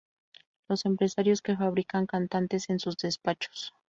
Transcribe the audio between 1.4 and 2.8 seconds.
que fabrican cantantes en